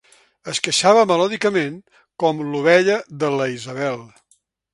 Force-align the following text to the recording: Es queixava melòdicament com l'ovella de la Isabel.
Es 0.51 0.61
queixava 0.67 1.03
melòdicament 1.11 1.75
com 2.25 2.41
l'ovella 2.49 2.97
de 3.25 3.31
la 3.37 3.49
Isabel. 3.59 4.03